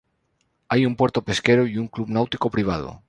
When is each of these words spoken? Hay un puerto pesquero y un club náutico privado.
Hay 0.67 0.87
un 0.87 0.95
puerto 0.95 1.21
pesquero 1.23 1.67
y 1.67 1.77
un 1.77 1.87
club 1.87 2.09
náutico 2.09 2.49
privado. 2.49 2.99